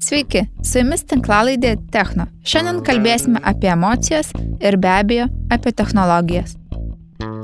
Sveiki, 0.00 0.46
su 0.64 0.78
jumis 0.80 1.02
tinklalaidė 1.04 1.74
Techno. 1.92 2.24
Šiandien 2.48 2.78
kalbėsime 2.86 3.40
apie 3.44 3.68
emocijas 3.68 4.30
ir 4.56 4.78
be 4.80 4.88
abejo 4.88 5.26
apie 5.52 5.74
technologijas. 5.76 6.54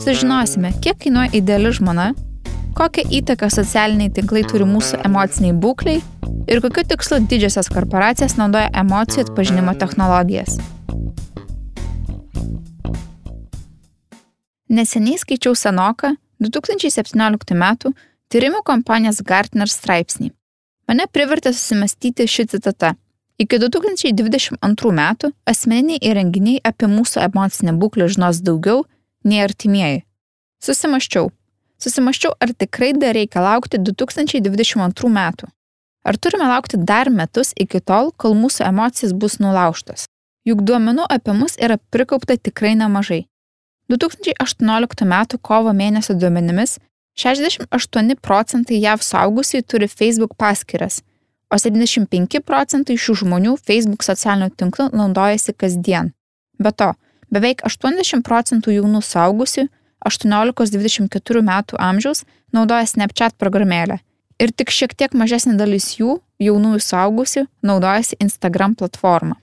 Sužinosime, 0.01 0.71
kiek 0.81 0.97
kainuoja 1.03 1.35
ideali 1.37 1.73
žmona, 1.77 2.07
kokią 2.79 3.05
įtaką 3.19 3.51
socialiniai 3.53 4.13
tinklai 4.17 4.45
turi 4.49 4.65
mūsų 4.71 5.03
emociniai 5.05 5.53
būkliai 5.53 6.01
ir 6.49 6.63
kokiu 6.65 6.87
tikslu 6.95 7.19
didžiosios 7.29 7.69
korporacijos 7.75 8.39
naudoja 8.41 8.73
emocijų 8.85 9.27
atpažinimo 9.27 9.77
technologijas. 9.77 10.57
Neseniai 14.73 15.21
skaičiau 15.21 15.53
senoką 15.53 16.17
2017 16.41 17.53
m. 17.53 17.95
tyrimų 18.33 18.65
kompanijos 18.65 19.21
Gartner 19.21 19.69
straipsnį 19.69 20.33
Mane 20.87 21.07
privertė 21.11 21.51
susimastyti 21.51 22.29
ši 22.31 22.47
citata. 22.53 22.95
Iki 23.43 23.59
2022 23.67 24.93
metų 24.97 25.33
asmeniniai 25.51 25.99
įrenginiai 26.01 26.61
apie 26.65 26.89
mūsų 26.89 27.25
emocinę 27.27 27.75
būklę 27.77 28.07
žinos 28.15 28.39
daugiau 28.47 28.85
nei 29.27 29.43
artimieji. 29.45 30.05
Susimaščiau. 30.63 31.29
Susimaščiau, 31.83 32.33
ar 32.41 32.55
tikrai 32.57 32.95
dar 32.97 33.13
reikia 33.19 33.43
laukti 33.45 33.83
2022 33.83 35.11
metų. 35.13 35.51
Ar 36.07 36.17
turime 36.23 36.47
laukti 36.49 36.79
dar 36.79 37.11
metus 37.11 37.51
iki 37.59 37.83
tol, 37.83 38.13
kol 38.17 38.39
mūsų 38.39 38.65
emocijas 38.71 39.13
bus 39.13 39.41
nulaužtos? 39.43 40.07
Juk 40.47 40.63
duomenų 40.63 41.05
apie 41.11 41.35
mus 41.35 41.59
yra 41.59 41.77
prikaupta 41.91 42.39
tikrai 42.39 42.77
nemažai. 42.79 43.27
2018 43.91 45.03
m. 45.03 45.15
kovo 45.43 45.75
mėnesio 45.75 46.15
duomenimis 46.15 46.79
68 47.17 48.17
procentai 48.21 48.81
JAV 48.83 49.01
saugusiai 49.03 49.63
turi 49.63 49.89
Facebook 49.89 50.37
paskyras, 50.37 51.01
o 51.51 51.57
75 51.57 52.43
procentai 52.45 52.99
šių 53.01 53.15
žmonių 53.23 53.57
Facebook 53.65 54.05
socialinių 54.05 54.51
tinklų 54.61 54.91
naudojasi 54.93 55.55
kasdien. 55.57 56.13
Be 56.61 56.73
to, 56.73 56.93
beveik 57.33 57.65
80 57.65 58.25
procentų 58.27 58.77
jaunų 58.77 59.01
saugusių 59.01 59.69
18-24 60.07 61.43
metų 61.43 61.81
amžiaus 61.81 62.25
naudoja 62.53 62.87
Snapchat 62.87 63.39
programėlę 63.41 63.99
ir 64.43 64.53
tik 64.53 64.71
šiek 64.71 64.93
tiek 64.95 65.17
mažesnė 65.17 65.57
dalis 65.57 65.95
jų, 65.97 66.19
jaunųjų 66.43 66.83
saugusių, 66.85 67.47
naudojasi 67.65 68.21
Instagram 68.21 68.77
platformą. 68.77 69.39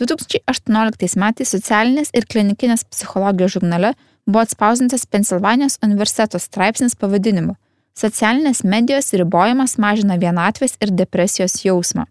2018 0.00 1.20
metais 1.20 1.52
socialinės 1.52 2.10
ir 2.16 2.26
klinikinės 2.26 2.86
psichologijos 2.88 3.58
žurnale 3.58 3.92
buvo 4.26 4.44
atspausintas 4.46 5.06
Pensilvanijos 5.06 5.78
universiteto 5.82 6.38
straipsnis 6.38 6.94
pavadinimu 6.96 7.56
Socialinės 7.92 8.62
medijos 8.64 9.12
ribojimas 9.12 9.76
mažina 9.76 10.16
vienatvės 10.16 10.78
ir 10.80 10.94
depresijos 10.96 11.58
jausmą. 11.60 12.06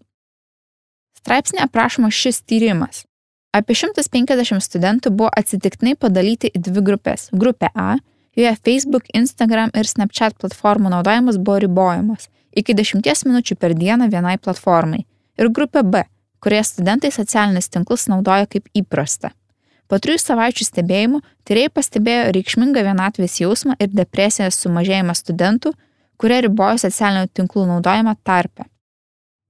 Straipsnė 1.17 1.63
aprašoma 1.65 2.11
šis 2.13 2.43
tyrimas. 2.45 3.01
Apie 3.51 3.73
150 3.75 4.61
studentų 4.61 5.09
buvo 5.09 5.31
atsitiktinai 5.41 5.95
padalyti 5.97 6.51
į 6.53 6.61
dvi 6.67 6.83
grupės. 6.85 7.27
Grupė 7.33 7.71
A, 7.73 7.97
joje 8.37 8.53
Facebook, 8.61 9.09
Instagram 9.17 9.73
ir 9.73 9.89
Snapchat 9.89 10.37
platformų 10.37 10.93
naudojimas 10.93 11.41
buvo 11.41 11.57
ribojamas 11.65 12.29
iki 12.53 12.75
10 12.77 13.01
minučių 13.25 13.57
per 13.57 13.73
dieną 13.73 14.11
vienai 14.11 14.37
platformai. 14.37 15.05
Ir 15.41 15.49
grupė 15.49 15.81
B, 15.81 16.05
kurioje 16.43 16.67
studentai 16.75 17.09
socialinius 17.11 17.71
tinklus 17.73 18.05
naudoja 18.11 18.45
kaip 18.45 18.69
įprasta. 18.77 19.33
Po 19.91 19.97
trijų 19.99 20.21
savaičių 20.23 20.65
stebėjimų 20.69 21.19
tyrėjai 21.43 21.69
pastebėjo 21.75 22.27
reikšmingą 22.37 22.85
vienatvės 22.85 23.41
jausmą 23.41 23.75
ir 23.75 23.89
depresijos 23.91 24.55
sumažėjimą 24.63 25.15
studentų, 25.19 25.73
kurie 26.15 26.37
ribojo 26.45 26.77
socialinių 26.85 27.27
tinklų 27.35 27.65
naudojimą 27.73 28.15
tarpe. 28.23 28.69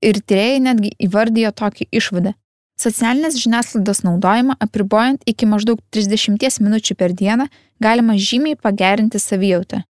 Ir 0.01 0.17
tyrėjai 0.25 0.63
netgi 0.65 0.95
įvardijo 1.05 1.53
tokį 1.61 1.91
išvadą. 1.93 2.33
Socialinės 2.81 3.37
žiniasklaidos 3.37 4.01
naudojimą 4.01 4.57
apribojant 4.65 5.21
iki 5.29 5.45
maždaug 5.45 5.77
30 5.93 6.57
minučių 6.65 6.97
per 6.97 7.13
dieną 7.13 7.45
galima 7.77 8.17
žymiai 8.17 8.57
pagerinti 8.57 9.21
savijautą. 9.21 9.83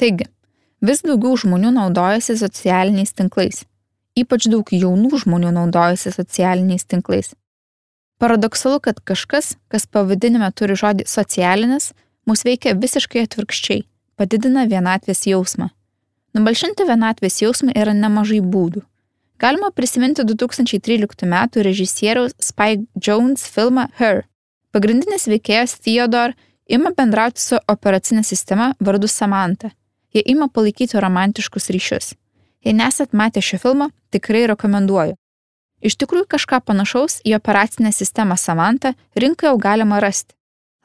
Taigi, 0.00 0.24
vis 0.80 1.04
daugiau 1.04 1.36
žmonių 1.36 1.76
naudojasi 1.76 2.38
socialiniais 2.40 3.12
tinklais. 3.12 3.66
Ypač 4.16 4.48
daug 4.48 4.72
jaunų 4.72 5.20
žmonių 5.26 5.52
naudojasi 5.58 6.16
socialiniais 6.16 6.88
tinklais. 6.88 7.36
Paradoksalu, 8.18 8.80
kad 8.80 9.00
kažkas, 9.04 9.56
kas 9.68 9.86
pavadinime 9.86 10.48
turi 10.56 10.76
žodį 10.78 11.04
socialinis, 11.10 11.90
mus 12.26 12.44
veikia 12.48 12.72
visiškai 12.72 13.26
atvirkščiai- 13.26 13.84
padidina 14.16 14.64
vienatvės 14.66 15.26
jausmą. 15.28 15.68
Nubalšinti 16.34 16.86
vienatvės 16.88 17.42
jausmą 17.42 17.72
yra 17.76 17.92
nemažai 17.92 18.40
būdų. 18.40 18.82
Galima 19.38 19.70
prisiminti 19.70 20.24
2013 20.24 21.26
m. 21.26 21.34
režisieriaus 21.54 22.32
Spike 22.40 22.86
Jones 23.06 23.44
filmą 23.46 23.88
Her. 23.98 24.24
Pagrindinis 24.72 25.28
veikėjas 25.28 25.78
Theodore 25.78 26.34
ima 26.66 26.90
bendrauti 26.90 27.40
su 27.40 27.58
operacinė 27.68 28.24
sistema 28.24 28.74
vardu 28.80 29.08
Samantha. 29.08 29.70
Jie 30.14 30.22
ima 30.24 30.48
palaikyti 30.48 31.00
romantiškus 31.00 31.68
ryšius. 31.68 32.14
Jei 32.64 32.72
nesat 32.72 33.12
matę 33.12 33.42
šio 33.42 33.58
filmo, 33.58 33.90
tikrai 34.10 34.46
rekomenduoju. 34.46 35.16
Iš 35.86 35.94
tikrųjų 36.00 36.26
kažką 36.34 36.58
panašaus 36.66 37.20
į 37.22 37.36
operacinę 37.36 37.92
sistemą 37.94 38.34
Samantha 38.40 38.96
rinkoje 39.14 39.52
jau 39.52 39.58
galima 39.62 40.00
rasti. 40.02 40.34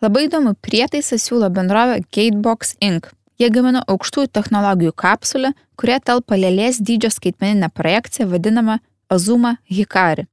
Labai 0.01 0.27
įdomu 0.27 0.53
prietaisą 0.61 1.17
siūlo 1.21 1.49
bendrovė 1.53 2.03
Gatebox 2.13 2.75
Inc. 2.85 3.09
Jie 3.41 3.49
gamino 3.49 3.81
aukštųjų 3.89 4.29
technologijų 4.29 4.93
kapsulę, 4.93 5.53
kurie 5.77 5.97
telpa 6.05 6.37
lėlės 6.37 6.77
dydžio 6.85 7.09
skaitmeninę 7.09 7.71
projekciją 7.73 8.27
vadinamą 8.29 8.77
Azuma 9.09 9.55
Hikari. 9.65 10.27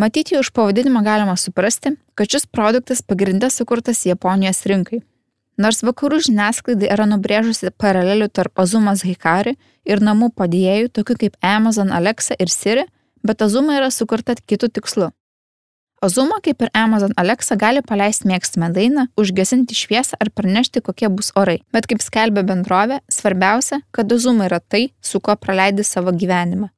Matyti 0.00 0.36
jau 0.36 0.40
iš 0.44 0.52
pavadinimo 0.56 1.02
galima 1.04 1.36
suprasti, 1.36 1.96
kad 2.16 2.32
šis 2.32 2.46
produktas 2.48 3.02
pagrindė 3.04 3.50
sukurtas 3.52 4.04
Japonijos 4.06 4.64
rinkai. 4.70 5.02
Nors 5.58 5.82
vakarų 5.82 6.22
žiniasklaidai 6.28 6.88
yra 6.94 7.04
nubrėžusi 7.10 7.74
paralelių 7.76 8.30
tarp 8.30 8.62
Azumas 8.62 9.02
Hikari 9.04 9.56
ir 9.84 10.00
namų 10.00 10.30
padėjėjų, 10.38 10.92
tokių 10.96 11.16
kaip 11.24 11.40
Amazon 11.42 11.90
Alexa 11.92 12.36
ir 12.38 12.52
Siri, 12.52 12.86
bet 13.26 13.42
Azuma 13.42 13.78
yra 13.78 13.90
sukurta 13.94 14.36
kitų 14.38 14.70
tikslų. 14.78 15.10
Azuma, 16.00 16.38
kaip 16.38 16.62
ir 16.62 16.70
Amazon 16.78 17.10
Alexa, 17.18 17.56
gali 17.58 17.80
paleisti 17.82 18.28
mėgstamą 18.30 18.68
dainą, 18.70 19.08
užgesinti 19.18 19.74
šviesą 19.74 20.14
ar 20.22 20.30
pranešti, 20.30 20.78
kokie 20.86 21.10
bus 21.10 21.32
orai. 21.34 21.58
Bet 21.74 21.88
kaip 21.90 22.04
skelbia 22.04 22.44
bendrovė, 22.46 23.00
svarbiausia, 23.10 23.80
kad 23.90 24.12
Azuma 24.14 24.46
yra 24.46 24.60
tai, 24.62 24.92
su 25.02 25.18
kuo 25.18 25.34
praleidi 25.34 25.82
savo 25.82 26.14
gyvenimą. 26.14 26.70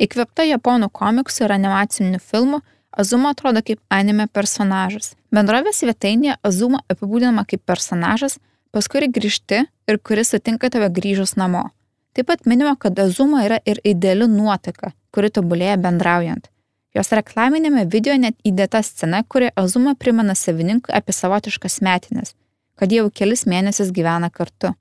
Įkvėpta 0.00 0.46
japonų 0.48 0.88
komiksų 0.88 1.44
ir 1.44 1.54
animacinių 1.58 2.22
filmų, 2.24 2.62
Azuma 2.96 3.34
atrodo 3.36 3.60
kaip 3.64 3.80
anime 3.92 4.24
personažas. 4.32 5.12
Bendrovės 5.32 5.82
svetainėje 5.82 6.38
Azuma 6.44 6.80
apibūdinama 6.92 7.44
kaip 7.48 7.64
personažas, 7.68 8.38
pas 8.72 8.88
kurį 8.88 9.12
grįžti 9.12 9.62
ir 9.68 10.00
kuris 10.00 10.32
sutinka 10.32 10.72
tave 10.72 10.88
grįžus 10.88 11.36
namo. 11.36 11.68
Taip 12.12 12.26
pat 12.28 12.46
minima, 12.46 12.74
kad 12.76 12.98
Azuma 12.98 13.44
yra 13.46 13.58
ir 13.64 13.78
ideali 13.88 14.26
nuotaka, 14.28 14.92
kuri 15.14 15.30
tobulėja 15.32 15.78
bendraujant. 15.80 16.50
Jos 16.92 17.08
reklaminėme 17.16 17.86
video 17.88 18.18
net 18.20 18.36
įdėta 18.44 18.82
scena, 18.84 19.22
kuri 19.24 19.48
Azuma 19.56 19.94
primena 19.96 20.34
savininkui 20.36 20.92
apie 20.92 21.14
savotiškas 21.16 21.80
metinės, 21.80 22.34
kad 22.76 22.92
jau 22.92 23.06
kelis 23.08 23.46
mėnesius 23.48 23.94
gyvena 23.96 24.28
kartu. 24.28 24.74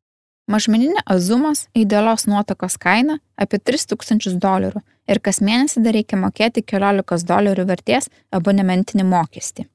Mažmeninė 0.51 1.05
Azumos 1.05 1.69
idealios 1.77 2.27
nuotakos 2.27 2.75
kaina 2.81 3.21
apie 3.39 3.61
3000 3.63 4.35
dolerių 4.43 4.81
ir 5.07 5.21
kas 5.23 5.39
mėnesį 5.39 5.85
dar 5.85 5.95
reikia 5.95 6.19
mokėti 6.19 6.65
14 6.67 7.23
dolerių 7.29 7.67
vertės 7.69 8.11
abonementinį 8.35 9.07
mokestį. 9.07 9.69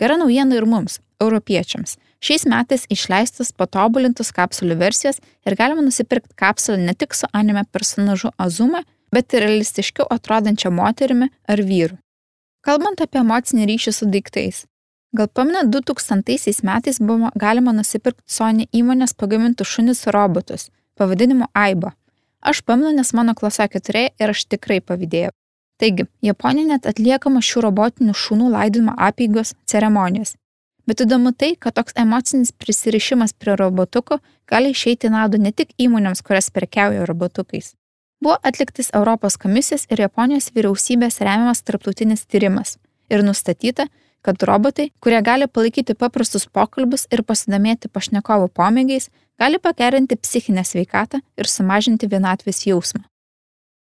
Gera 0.00 0.16
naujiena 0.16 0.56
ir 0.56 0.64
mums, 0.64 1.02
europiečiams. 1.22 1.96
Šiais 2.22 2.44
metais 2.46 2.86
išleistas 2.94 3.50
patobulintos 3.58 4.30
kapsulių 4.36 4.76
versijos 4.78 5.20
ir 5.46 5.56
galima 5.58 5.82
nusipirkti 5.82 6.36
kapsulę 6.38 6.78
ne 6.78 6.94
tik 6.94 7.16
su 7.18 7.26
anime 7.32 7.64
personažu 7.72 8.30
Azuma, 8.38 8.84
bet 9.12 9.34
ir 9.34 9.46
realistiškiau 9.46 10.06
atrodančia 10.10 10.70
moterimi 10.70 11.30
ar 11.48 11.62
vyru. 11.70 11.98
Kalbant 12.62 13.02
apie 13.02 13.20
emocinį 13.22 13.66
ryšį 13.72 13.94
su 13.96 14.06
daiktais. 14.12 14.62
Gal 15.12 15.28
pamena 15.28 15.64
2000 15.68 16.62
metais 16.64 17.00
buvo 17.00 17.32
galima 17.36 17.74
nusipirkti 17.76 18.22
Sony 18.26 18.68
įmonės 18.72 19.12
pagamintų 19.18 19.66
šunis 19.68 20.06
robotus, 20.14 20.70
pavadinimu 20.96 21.50
Aiba. 21.52 21.92
Aš 22.40 22.62
pamenu, 22.66 22.94
nes 22.96 23.12
mano 23.12 23.34
klasiokė 23.38 23.80
turėjo 23.86 24.12
ir 24.18 24.32
aš 24.32 24.46
tikrai 24.54 24.80
pavydėjau. 24.80 25.34
Taigi, 25.82 26.06
Japonija 26.22 26.76
net 26.76 26.86
atliekama 26.86 27.42
šių 27.42 27.64
robotinių 27.66 28.14
šunų 28.14 28.48
laidojimo 28.54 28.94
apėgos 29.08 29.52
ceremonijos. 29.66 30.36
Bet 30.86 31.04
įdomu 31.04 31.30
tai, 31.32 31.54
kad 31.54 31.76
toks 31.78 31.94
emocinis 31.98 32.50
prisirišimas 32.58 33.36
prie 33.38 33.54
robotukų 33.58 34.18
gali 34.50 34.72
išeiti 34.74 35.10
naudą 35.12 35.38
ne 35.38 35.52
tik 35.54 35.70
įmonėms, 35.78 36.24
kurias 36.26 36.50
prekiauja 36.50 37.06
robotukais, 37.06 37.74
buvo 38.22 38.38
atliktas 38.42 38.90
Europos 38.94 39.38
komisijos 39.38 39.86
ir 39.90 40.02
Japonijos 40.02 40.50
vyriausybės 40.56 41.20
remiamas 41.22 41.62
tarptautinis 41.62 42.26
tyrimas 42.26 42.78
ir 43.10 43.22
nustatyta, 43.22 43.86
kad 44.22 44.42
robotai, 44.42 44.90
kurie 45.02 45.22
gali 45.22 45.46
palaikyti 45.46 45.94
paprastus 45.98 46.46
pokalbius 46.46 47.06
ir 47.14 47.22
pasidomėti 47.26 47.90
pašnekovo 47.90 48.50
pomėgiais, 48.50 49.10
gali 49.38 49.58
pagerinti 49.58 50.18
psichinę 50.18 50.62
sveikatą 50.66 51.22
ir 51.38 51.50
sumažinti 51.50 52.10
vienatvės 52.10 52.66
jausmą. 52.66 53.02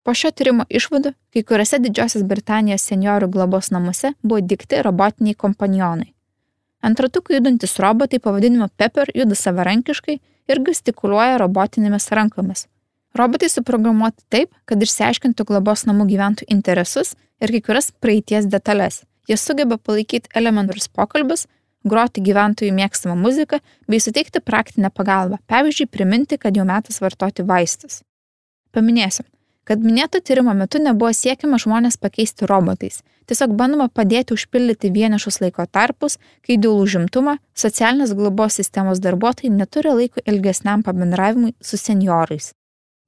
Po 0.01 0.15
šio 0.17 0.31
tyrimo 0.33 0.65
išvadų, 0.69 1.13
kai 1.33 1.43
kuriuose 1.45 1.77
Didžiosios 1.83 2.25
Britanijos 2.25 2.87
seniorių 2.89 3.29
globos 3.29 3.69
namuose 3.69 4.15
buvo 4.23 4.41
dikti 4.41 4.81
robotiniai 4.81 5.37
kompanionai. 5.37 6.09
Ant 6.81 6.99
ratukų 6.99 7.37
judantis 7.37 7.77
robotai 7.81 8.19
pavadinimu 8.19 8.67
Pepper 8.77 9.11
juda 9.15 9.37
savarankiškai 9.37 10.17
ir 10.49 10.61
gestikuliuoja 10.65 11.37
robotinėmis 11.41 12.09
rankomis. 12.17 12.65
Robotai 13.17 13.49
suprogramuoti 13.51 14.23
taip, 14.31 14.53
kad 14.65 14.81
išsiaiškintų 14.81 15.45
globos 15.49 15.83
namų 15.87 16.07
gyventojų 16.13 16.47
interesus 16.53 17.13
ir 17.43 17.51
kai 17.53 17.61
kurias 17.65 17.91
praeities 18.03 18.47
detalės. 18.49 19.01
Jie 19.29 19.37
sugeba 19.37 19.77
palaikyti 19.77 20.31
elementarius 20.35 20.87
pokalbius, 20.89 21.45
groti 21.83 22.23
gyventojų 22.23 22.71
mėgstamą 22.77 23.17
muziką 23.19 23.59
bei 23.89 23.99
suteikti 24.01 24.41
praktinę 24.41 24.89
pagalbą, 24.93 25.41
pavyzdžiui, 25.51 25.89
priminti, 25.91 26.39
kad 26.41 26.57
jau 26.57 26.65
metas 26.65 27.01
vartoti 27.03 27.45
vaistus. 27.45 28.01
Paminėsiu, 28.71 29.25
kad 29.67 29.83
minėto 29.83 30.19
tyrimo 30.19 30.53
metu 30.57 30.81
nebuvo 30.81 31.11
siekiama 31.13 31.59
žmonės 31.61 31.99
pakeisti 32.01 32.47
robotais. 32.49 33.01
Tiesiog 33.29 33.53
bandoma 33.55 33.87
padėti 33.87 34.35
užpildyti 34.35 34.91
vienišus 34.91 35.39
laiko 35.43 35.65
tarpus, 35.65 36.17
kai 36.45 36.57
dėl 36.57 36.81
užimtumo 36.81 37.37
socialinės 37.55 38.15
globos 38.17 38.57
sistemos 38.59 38.99
darbuotojai 39.03 39.53
neturi 39.53 39.93
laiko 39.99 40.23
ilgesniam 40.25 40.83
pabendravimui 40.83 41.53
su 41.61 41.77
seniorais. 41.77 42.51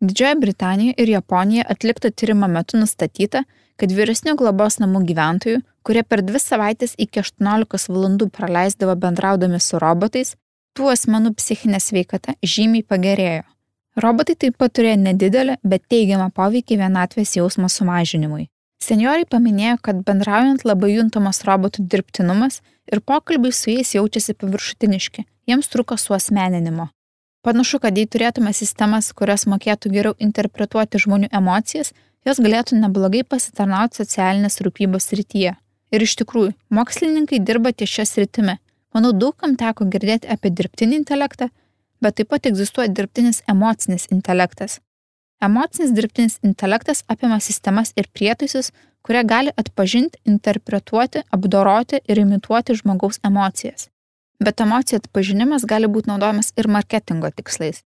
Didžiojoje 0.04 0.40
Britanijoje 0.40 0.96
ir 0.98 1.10
Japonijoje 1.10 1.66
atlikto 1.70 2.10
tyrimo 2.12 2.48
metu 2.52 2.78
nustatyta, 2.78 3.44
kad 3.80 3.92
vyresnių 3.92 4.36
globos 4.38 4.78
namų 4.84 5.04
gyventojų, 5.10 5.62
kurie 5.84 6.04
per 6.04 6.22
dvi 6.24 6.40
savaitės 6.40 6.96
iki 6.98 7.24
18 7.24 7.90
valandų 7.90 8.30
praleisdavo 8.36 8.96
bendraudami 9.00 9.60
su 9.64 9.80
robotais, 9.82 10.36
tų 10.78 10.92
asmenų 10.94 11.34
psichinė 11.40 11.80
sveikata 11.80 12.36
žymiai 12.44 12.86
pagerėjo. 12.88 13.48
Robotai 13.94 14.34
taip 14.40 14.58
pat 14.58 14.74
turėjo 14.74 14.98
nedidelį, 15.04 15.60
bet 15.62 15.86
teigiamą 15.92 16.32
poveikį 16.34 16.80
vienatvės 16.82 17.36
jausmo 17.38 17.70
sumažinimui. 17.70 18.48
Senioriai 18.82 19.28
paminėjo, 19.30 19.78
kad 19.86 20.02
bendraujant 20.08 20.66
labai 20.66 20.96
juntamas 20.96 21.44
robotų 21.48 21.86
dirbtinumas 21.92 22.60
ir 22.92 23.04
pokalbiai 23.06 23.54
su 23.54 23.70
jais 23.72 23.94
jaučiasi 23.96 24.34
paviršutiniški, 24.42 25.24
jiems 25.48 25.70
truko 25.72 25.96
suosmeninimo. 26.02 26.90
Panašu, 27.46 27.80
kad 27.84 27.98
jei 28.00 28.10
turėtume 28.10 28.52
sistemas, 28.56 29.12
kurios 29.14 29.46
mokėtų 29.52 29.92
geriau 29.94 30.18
interpretuoti 30.20 31.00
žmonių 31.06 31.30
emocijas, 31.40 31.94
jos 32.26 32.40
galėtų 32.44 32.80
neblogai 32.82 33.24
pasitarnauti 33.28 34.02
socialinės 34.02 34.62
rūpybos 34.66 35.12
rytyje. 35.14 35.54
Ir 35.94 36.06
iš 36.08 36.16
tikrųjų, 36.24 36.54
mokslininkai 36.74 37.40
dirba 37.46 37.72
ties 37.76 37.92
šią 37.94 38.08
sritimi. 38.10 38.58
Manau, 38.96 39.12
daugam 39.14 39.54
teko 39.60 39.86
girdėti 39.92 40.30
apie 40.32 40.50
dirbtinį 40.50 41.04
intelektą, 41.04 41.50
bet 42.04 42.20
taip 42.20 42.30
pat 42.34 42.50
egzistuoja 42.50 42.92
dirbtinis 42.92 43.42
emocinis 43.50 44.10
intelektas. 44.12 44.80
Emocinis 45.44 45.92
dirbtinis 45.96 46.38
intelektas 46.44 47.04
apima 47.12 47.40
sistemas 47.40 47.92
ir 48.00 48.08
prietaisus, 48.16 48.72
kurie 49.04 49.24
gali 49.28 49.52
atpažinti, 49.60 50.22
interpretuoti, 50.26 51.24
apdoroti 51.36 52.00
ir 52.08 52.22
imituoti 52.22 52.78
žmogaus 52.80 53.20
emocijas. 53.28 53.90
Bet 54.44 54.64
emocijų 54.64 55.02
atpažinimas 55.02 55.68
gali 55.68 55.90
būti 55.92 56.12
naudojamas 56.12 56.54
ir 56.60 56.70
marketingo 56.72 57.32
tikslais. 57.36 57.84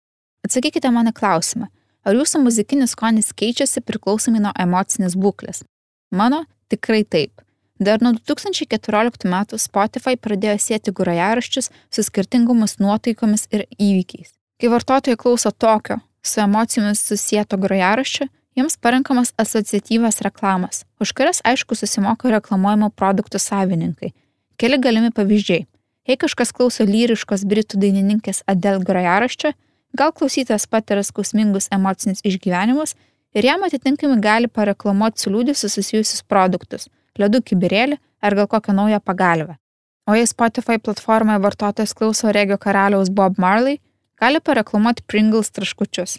Atsakykite 0.45 0.89
mano 0.91 1.13
klausimą, 1.15 1.69
ar 2.03 2.17
jūsų 2.17 2.41
muzikinis 2.43 2.93
skonis 2.97 3.31
keičiasi 3.37 3.85
priklausomai 3.85 4.41
nuo 4.43 4.51
emocinės 4.59 5.15
būklės? 5.17 5.63
Mano 6.11 6.43
tikrai 6.73 7.03
taip. 7.05 7.41
Dar 7.83 7.99
nuo 7.99 8.13
2014 8.15 9.27
metų 9.27 9.57
Spotify 9.59 10.15
pradėjo 10.15 10.55
sėti 10.61 10.93
grojaraščius 10.95 11.67
su 11.91 12.03
skirtingomis 12.05 12.77
nuotaikomis 12.79 13.49
ir 13.51 13.65
įvykiais. 13.75 14.29
Kai 14.61 14.69
vartotojai 14.71 15.19
klauso 15.19 15.51
tokio, 15.51 15.97
su 16.23 16.39
emocijomis 16.45 17.01
susijęto 17.09 17.59
grojaraščio, 17.59 18.29
jiems 18.55 18.77
parenkamas 18.79 19.33
asociatyvas 19.41 20.21
reklamas, 20.23 20.85
už 21.03 21.11
kurias 21.17 21.43
aišku 21.43 21.75
susimoka 21.75 22.31
reklamuojamų 22.37 22.93
produktų 22.95 23.41
savininkai. 23.43 24.13
Keli 24.55 24.79
galimi 24.79 25.11
pavyzdžiai. 25.11 25.65
Jei 26.07 26.19
kažkas 26.19 26.55
klauso 26.55 26.87
lyriškos 26.87 27.43
britų 27.49 27.81
dainininkės 27.83 28.45
Adele 28.47 28.83
grojaraščio, 28.87 29.55
gal 29.97 30.15
klausytojas 30.15 30.69
patiria 30.71 31.03
skausmingus 31.03 31.71
emocinius 31.73 32.23
išgyvenimus 32.23 32.95
ir 33.35 33.51
jam 33.51 33.63
atitinkamai 33.67 34.21
gali 34.23 34.47
pareklamuoti 34.47 35.25
su 35.25 35.33
liūdėsiu 35.33 35.71
susijusius 35.73 36.23
produktus 36.23 36.87
ledų 37.19 37.43
kibirėlį 37.49 37.99
ar 38.23 38.35
gal 38.35 38.47
kokią 38.47 38.73
naują 38.73 38.99
pagalvę. 38.99 39.57
O 40.05 40.15
jei 40.15 40.27
Spotify 40.27 40.79
platformoje 40.79 41.39
vartotojas 41.39 41.93
klauso 41.93 42.31
regio 42.31 42.57
karaliaus 42.57 43.09
Bob 43.09 43.37
Marley, 43.37 43.79
gali 44.19 44.39
pareklamuoti 44.39 45.03
Pringles 45.07 45.51
traškučius. 45.55 46.17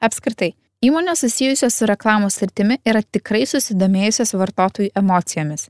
Apskritai, 0.00 0.52
įmonės 0.86 1.24
susijusios 1.24 1.74
su 1.74 1.88
reklamos 1.90 2.38
sritimi 2.38 2.78
yra 2.86 3.02
tikrai 3.02 3.42
susidomėjusios 3.50 4.34
vartotojų 4.38 4.92
emocijomis. 5.00 5.68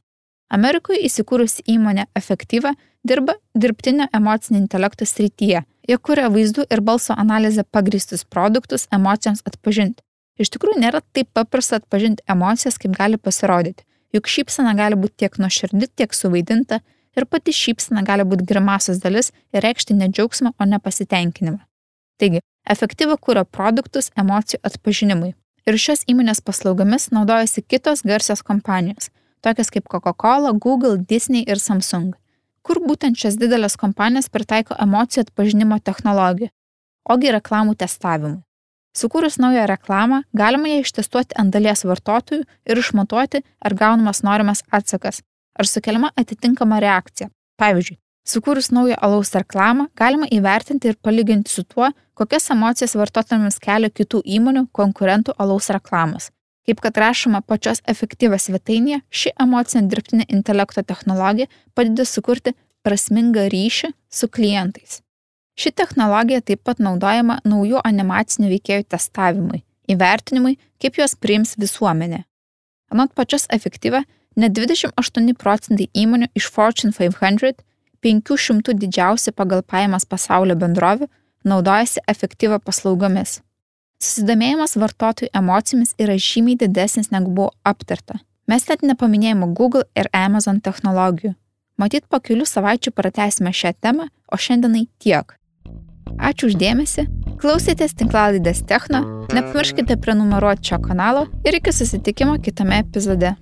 Amerikoje 0.53 1.01
įsikūrusi 1.09 1.65
įmonė 1.75 2.05
Efektyva 2.21 2.75
dirba 3.05 3.39
dirbtinio 3.55 4.11
emocinio 4.13 4.61
intelekto 4.61 5.09
srityje. 5.09 5.65
Jie 5.89 5.97
kuria 5.99 6.29
vaizdų 6.33 6.67
ir 6.73 6.81
balso 6.85 7.17
analizę 7.17 7.65
pagristus 7.65 8.25
produktus 8.25 8.87
emocijoms 8.93 9.41
atpažinti. 9.49 10.05
Iš 10.41 10.53
tikrųjų 10.53 10.81
nėra 10.85 11.01
taip 11.17 11.29
paprasta 11.33 11.81
atpažinti 11.81 12.25
emocijas, 12.29 12.77
kaip 12.81 12.97
gali 12.97 13.17
pasirodyti 13.17 13.85
juk 14.15 14.31
šypsena 14.31 14.75
gali 14.79 14.99
būti 14.99 15.25
tiek 15.25 15.39
nuoširdi, 15.43 15.91
tiek 15.99 16.15
suvaidinta 16.15 16.81
ir 17.19 17.27
pati 17.31 17.55
šypsena 17.55 18.05
gali 18.07 18.27
būti 18.27 18.47
grimasos 18.49 19.01
dalis 19.03 19.33
ir 19.55 19.65
reikšti 19.67 19.97
ne 19.99 20.09
džiaugsmą, 20.11 20.55
o 20.59 20.69
nepasitenkinimą. 20.71 21.61
Taigi, 22.19 22.43
efektyvą 22.71 23.19
kūro 23.19 23.45
produktus 23.45 24.11
emocijų 24.19 24.63
atpažinimui. 24.63 25.35
Ir 25.65 25.79
šios 25.81 26.05
įmonės 26.11 26.43
paslaugomis 26.45 27.09
naudojasi 27.15 27.65
kitos 27.65 28.05
garsios 28.05 28.45
kompanijos, 28.45 29.09
tokios 29.41 29.71
kaip 29.73 29.89
Coca-Cola, 29.89 30.53
Google, 30.53 30.99
Disney 30.99 31.45
ir 31.49 31.61
Samsung, 31.61 32.13
kur 32.63 32.81
būtent 32.85 33.17
šias 33.21 33.39
didelės 33.41 33.79
kompanijos 33.81 34.29
pritaiko 34.33 34.77
emocijų 34.81 35.25
atpažinimo 35.25 35.81
technologiją, 35.81 36.53
ogi 37.09 37.33
reklamų 37.33 37.77
testavimui. 37.81 38.43
Sukūrus 38.95 39.39
naują 39.43 39.67
reklamą, 39.67 40.23
galima 40.35 40.69
ją 40.69 40.83
ištestuoti 40.85 41.35
ant 41.41 41.51
dalies 41.51 41.83
vartotojų 41.83 42.45
ir 42.71 42.79
išmatuoti, 42.79 43.41
ar 43.67 43.75
gaunamas 43.75 44.23
norimas 44.23 44.63
atsakas, 44.71 45.23
ar 45.59 45.67
sukeliama 45.67 46.13
atitinkama 46.21 46.79
reakcija. 46.85 47.29
Pavyzdžiui, 47.59 47.99
sukūrus 48.23 48.71
naują 48.71 49.01
alaus 49.03 49.35
reklamą, 49.35 49.89
galima 49.99 50.31
įvertinti 50.31 50.93
ir 50.93 51.01
palyginti 51.03 51.51
su 51.51 51.65
tuo, 51.67 51.91
kokias 52.15 52.47
emocijas 52.55 52.95
vartotojams 52.95 53.59
kelia 53.67 53.91
kitų 53.91 54.23
įmonių 54.39 54.69
konkurentų 54.73 55.35
alaus 55.43 55.71
reklamos. 55.75 56.31
Kaip 56.65 56.81
kad 56.81 56.97
rašoma 56.97 57.43
pačios 57.43 57.83
efektyvas 57.91 58.47
svetainėje, 58.49 59.03
ši 59.11 59.35
emocinė 59.43 59.91
dirbtinė 59.91 60.29
intelekto 60.33 60.87
technologija 60.87 61.51
padeda 61.75 62.07
sukurti 62.09 62.55
prasmingą 62.87 63.51
ryšį 63.53 63.91
su 64.09 64.31
klientais. 64.31 65.04
Ši 65.55 65.71
technologija 65.71 66.43
taip 66.43 66.65
pat 66.67 66.81
naudojama 66.83 67.39
naujų 67.47 67.79
animacinių 67.87 68.51
veikėjų 68.51 68.87
testavimui, 68.91 69.63
įvertinimui, 69.87 70.57
kaip 70.83 70.99
juos 70.99 71.15
priims 71.15 71.55
visuomenė. 71.61 72.25
Anot 72.91 73.15
pačios 73.15 73.47
efektyvą, 73.55 74.03
net 74.37 74.55
28 74.59 75.37
procentai 75.39 75.87
įmonių 75.95 76.29
iš 76.35 76.51
Fortune 76.51 76.93
500, 76.95 77.63
500 78.03 78.75
didžiausi 78.83 79.33
pagal 79.33 79.63
pajamas 79.63 80.05
pasaulio 80.05 80.59
bendrovių, 80.59 81.09
naudojasi 81.47 82.03
efektyvą 82.11 82.59
paslaugomis. 82.65 83.39
Susidomėjimas 84.03 84.75
vartotojų 84.81 85.31
emocijomis 85.39 85.95
yra 86.03 86.19
žymiai 86.19 86.59
didesnis 86.61 87.13
negu 87.15 87.31
buvo 87.31 87.53
aptarta. 87.65 88.19
Mes 88.51 88.67
net 88.69 88.83
nepaminėjome 88.83 89.55
Google 89.57 89.87
ir 89.97 90.11
Amazon 90.13 90.59
technologijų. 90.61 91.33
Matyt, 91.81 92.05
po 92.11 92.21
kelių 92.21 92.45
savaičių 92.47 92.93
pratęsime 92.93 93.55
šią 93.55 93.73
temą, 93.81 94.11
o 94.31 94.37
šiandienai 94.37 94.85
tiek. 94.99 95.39
Ačiū 96.19 96.51
uždėmesi, 96.53 97.07
klausėtės 97.43 97.97
tinklalaidės 97.99 98.63
Techno, 98.69 99.03
nepamirškite 99.35 99.97
prenumeruoti 100.01 100.71
šio 100.71 100.79
kanalo 100.85 101.27
ir 101.47 101.59
iki 101.59 101.75
susitikimo 101.75 102.39
kitame 102.43 102.79
epizode. 102.85 103.35